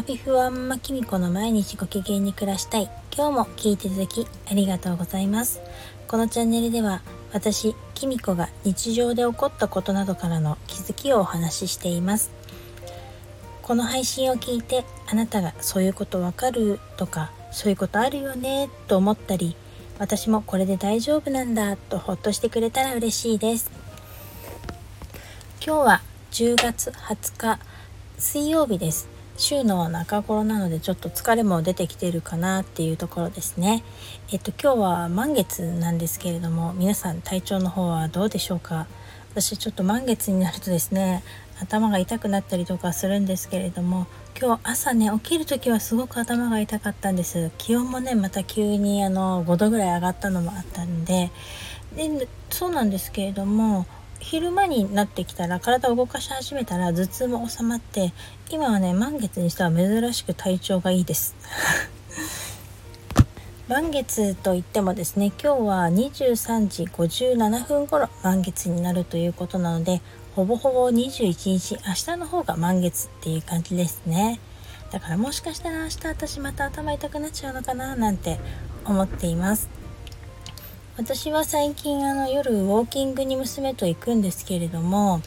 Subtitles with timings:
[0.00, 2.90] ラフィフワンマキミコの毎日ご機嫌に暮らしたい。
[3.14, 5.60] 今日も聞いていただきありがとうございます。
[6.08, 7.02] このチャンネルでは
[7.34, 12.30] 私キミコが日常で起こったことなどからの気づきをお話ししています。
[13.60, 19.54] この配信を聞いてあなたがそういうことわかるとかそういうことあるよねと思ったり
[19.98, 23.70] 私もこれで大丈夫なんだとほっとしてくれたら嬉しいです。
[25.62, 27.58] 今日は10月20日
[28.16, 29.19] 水曜日です。
[29.40, 33.82] 週の中頃なのでちょっと疲れも出てきてるかなっていうところですね。
[34.32, 38.86] えっと今日は満月なんですけれども皆さん体調の方はどうでしょうか？
[39.32, 41.22] 私ちょっと満月になるとですね
[41.60, 44.06] 頭が痛くなったりとかするんですけれども
[44.40, 47.50] 今日朝ね起きる時はすごく頭が痛かったんです。
[47.58, 51.30] 気温もねまた急にあの5度ぐらい上がったのもあったんで。
[51.96, 53.84] でそうなんですけれども
[54.20, 58.12] 昼間になってきたら体を動かし始めたら頭痛も収まって
[58.50, 61.34] 今はね満月にしては珍しく体調がいいです。
[63.66, 70.02] 満月といってもですね今日は23時57分頃満月になるということなので
[70.34, 74.38] ほぼほぼ21日明日の方が満月っていう感じですね。
[74.90, 78.38] だからもしかしたら明日私また頭痛くなっちゃうのかななんて
[78.84, 79.79] 思っています。
[80.96, 85.22] 私は最近あの夜ウォーキングに娘と行くんですけれども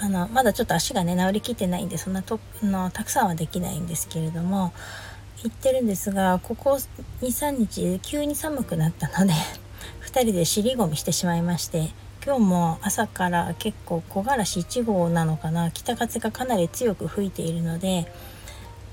[0.00, 4.72] あのまだちょっと足がね治りきってないんでそんなとのたくさんはできないんですけれども
[5.42, 6.78] 行ってるんですがここ
[7.22, 9.32] 23日急に寒くなったので
[10.04, 11.90] 2人で尻込みしてしまいまして
[12.24, 18.10] 今日も朝から結構木枯らし1号なのかな北風がかなり強く吹いているので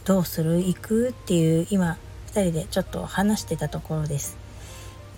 [0.06, 0.58] どうする？
[0.58, 1.10] 行く？
[1.10, 1.98] っていう今
[2.34, 4.36] 2人でちょっと話してたところです。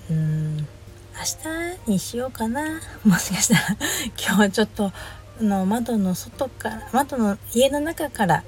[0.09, 0.67] うん。
[1.15, 3.77] 明日にしようかな もしかしたら
[4.19, 4.91] 今日はちょっと
[5.39, 8.43] の窓の外から窓の家の中から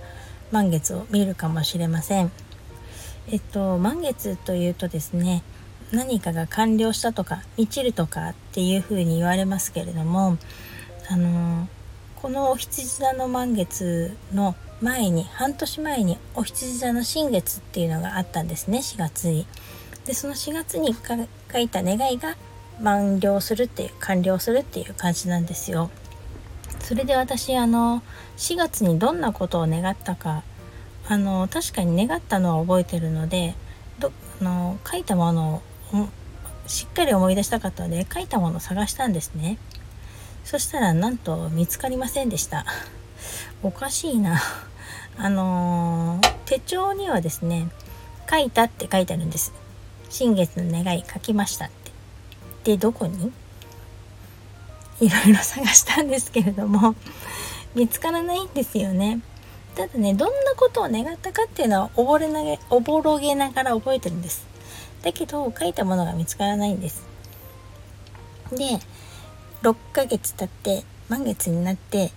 [0.51, 2.31] 満月を見るかもしれません
[3.31, 5.43] えっと満月というとですね
[5.91, 10.37] 何かが完了したとか満ちるとかっていうふうに言われますけれども
[11.09, 11.67] あの
[12.15, 19.45] このお羊座の満月の前に半年前にお羊座の新月っていうのがあったんですね4月に。
[20.05, 20.95] でその4月に
[21.51, 22.35] 書いた願いが
[22.79, 25.89] 満了するっていう完了するっていう感じなんですよ。
[26.81, 28.03] それで私あの
[28.37, 30.43] 4月にどんなことを願ったか
[31.07, 33.55] あの確かに願ったのは覚えてるので
[33.99, 35.63] どあの書いたもの
[35.93, 36.07] を
[36.67, 39.57] しっかり思い出したかったので書いたものを探したんですね。
[40.43, 42.65] そしたらなんと見つかりませんでした。
[43.63, 44.39] おかしいな。
[45.17, 47.69] あの手帳にはですね
[48.29, 49.53] 書いたって書いてあるんです。
[50.09, 51.69] 新月の願い書きました
[52.65, 53.31] でどこに？
[54.99, 56.95] いろいろ探したんですけれども
[57.75, 59.21] 見つからないんですよね。
[59.75, 64.47] ただねどんなことを願ったかっていうのはおぼれなげおぼろげながら覚えてるんです。
[65.03, 67.05] だけど書いたものが見つからないんです。
[68.51, 68.79] で
[69.63, 72.11] 6ヶ月経って満月になって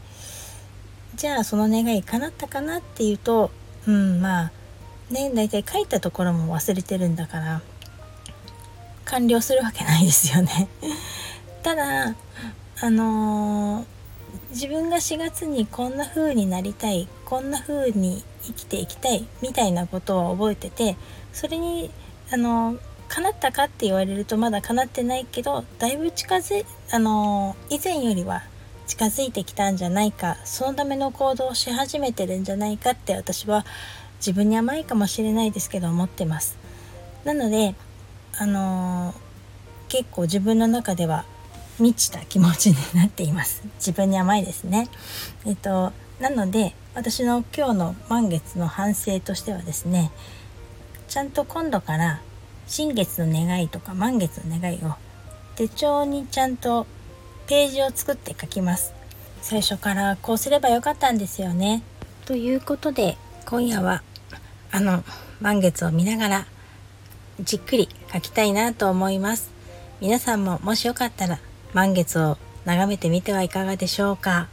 [1.17, 3.51] じゃあその願い叶ったかなっていうと
[3.87, 4.53] うんまあ
[5.11, 7.61] ね大体書いたところも忘れてるんだから
[9.09, 10.69] 完了するわけないですよね。
[11.63, 12.15] ただ
[12.81, 13.85] あのー、
[14.51, 20.97] 自分が4月にこんな風になりたいこんな風に生きていきたいみたいなことを覚えてて
[21.33, 21.91] それに
[22.31, 28.43] あのー、叶ったかって言われるとまだ叶ってないけどだいぶ近づいあの、以前よりは
[28.87, 33.67] 近づいてきたんじゃないかそのための行動をし始めてるんじゃないかって私は
[34.19, 36.57] 自分に甘いかもしれないですけど思ってます。
[37.25, 37.75] なので
[38.39, 41.25] あのー、結構自分の中では
[41.81, 43.63] 満ちた気持ちになっています。
[43.77, 44.89] 自分に甘いですね。
[45.45, 50.11] えっとなので私の今日の満月の反省としてはですね
[51.07, 52.21] ちゃんと今度から
[52.67, 54.95] 新月の願いとか満月の願いを
[55.57, 56.87] 手帳にちゃんと
[57.47, 58.95] ページを作って書きます。
[59.43, 61.83] 最初からこうすればよかったんですよね。
[62.25, 63.17] ということで
[63.47, 64.03] 今夜は
[64.71, 65.03] あの
[65.41, 66.47] 満月を見ながら
[67.41, 69.51] じっくり描きたいなと思います。
[70.01, 71.39] 皆さんももしよかったら
[71.73, 74.49] 満月を眺めてみてはいかがでしょうか。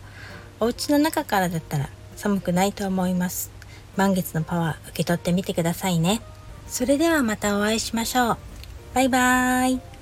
[0.60, 3.52] お家の中からだったら寒くないと思います。
[3.96, 6.22] 満月のパワー受け取ってみてくださいね。
[6.68, 8.38] それではまたお会いしましょう。
[8.94, 9.95] バイバーイ。